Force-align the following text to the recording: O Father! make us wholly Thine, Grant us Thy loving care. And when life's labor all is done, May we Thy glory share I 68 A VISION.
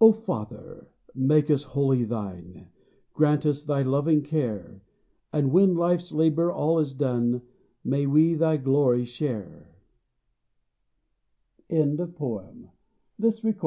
O 0.00 0.10
Father! 0.10 0.88
make 1.14 1.50
us 1.50 1.62
wholly 1.64 2.04
Thine, 2.04 2.68
Grant 3.12 3.44
us 3.44 3.62
Thy 3.62 3.82
loving 3.82 4.22
care. 4.22 4.80
And 5.34 5.52
when 5.52 5.74
life's 5.74 6.12
labor 6.12 6.50
all 6.50 6.78
is 6.78 6.94
done, 6.94 7.42
May 7.84 8.06
we 8.06 8.32
Thy 8.36 8.56
glory 8.56 9.04
share 9.04 9.76
I 11.70 11.74
68 11.98 12.00
A 12.00 12.06
VISION. 13.18 13.54